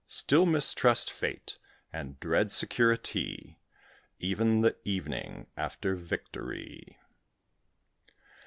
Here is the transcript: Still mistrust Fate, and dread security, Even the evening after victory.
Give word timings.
Still 0.07 0.47
mistrust 0.47 1.11
Fate, 1.11 1.59
and 1.93 2.19
dread 2.19 2.49
security, 2.49 3.59
Even 4.17 4.61
the 4.61 4.75
evening 4.83 5.45
after 5.55 5.93
victory. 5.95 6.97